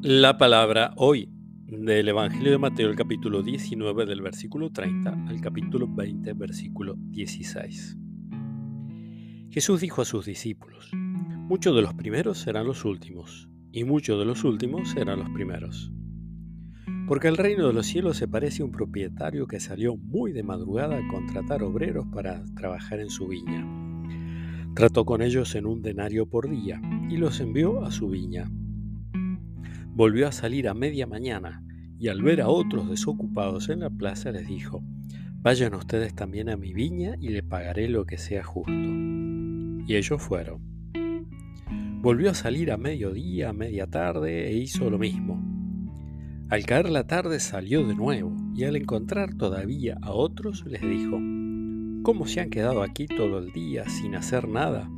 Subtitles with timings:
[0.00, 1.28] La palabra hoy
[1.66, 7.98] del Evangelio de Mateo, el capítulo 19, del versículo 30 al capítulo 20, versículo 16.
[9.50, 14.24] Jesús dijo a sus discípulos, muchos de los primeros serán los últimos, y muchos de
[14.24, 15.90] los últimos serán los primeros.
[17.08, 20.44] Porque el reino de los cielos se parece a un propietario que salió muy de
[20.44, 23.66] madrugada a contratar obreros para trabajar en su viña.
[24.76, 28.48] Trató con ellos en un denario por día y los envió a su viña
[29.98, 31.60] volvió a salir a media mañana
[31.98, 34.80] y al ver a otros desocupados en la plaza les dijo,
[35.40, 38.70] vayan ustedes también a mi viña y le pagaré lo que sea justo.
[38.72, 40.60] Y ellos fueron.
[42.00, 45.42] Volvió a salir a mediodía, a media tarde e hizo lo mismo.
[46.48, 51.18] Al caer la tarde salió de nuevo y al encontrar todavía a otros les dijo,
[52.04, 54.88] ¿Cómo se han quedado aquí todo el día sin hacer nada?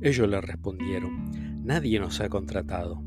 [0.00, 3.06] Ellos le respondieron, nadie nos ha contratado.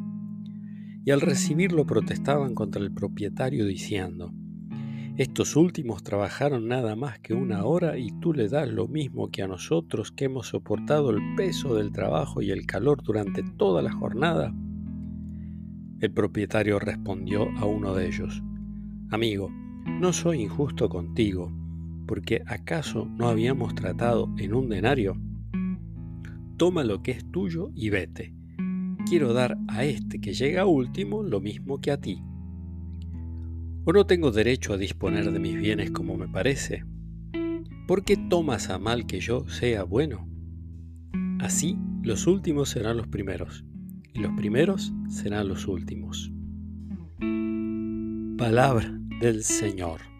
[1.03, 4.31] y al recibirlo protestaban contra el propietario diciendo,
[5.17, 9.43] estos últimos trabajaron nada más que una hora y tú le das lo mismo que
[9.43, 13.91] a nosotros que hemos soportado el peso del trabajo y el calor durante toda la
[13.91, 14.53] jornada.
[15.99, 18.41] El propietario respondió a uno de ellos,
[19.09, 19.49] Amigo,
[19.99, 21.51] no soy injusto contigo,
[22.07, 25.17] porque ¿acaso no habíamos tratado en un denario?
[26.57, 28.40] Toma lo que es tuyo y vete
[29.07, 32.21] quiero dar a este que llega último lo mismo que a ti?
[33.83, 36.83] ¿O no tengo derecho a disponer de mis bienes como me parece?
[37.87, 40.27] ¿Por qué tomas a mal que yo sea bueno?
[41.39, 43.65] Así los últimos serán los primeros,
[44.13, 46.31] y los primeros serán los últimos.
[48.37, 50.10] Palabra del Señor.